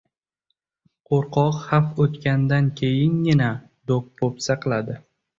[1.09, 3.49] Qo‘rqoq xavf o‘tgandan keyingina
[3.93, 4.97] do‘q-po‘pisa qiladi.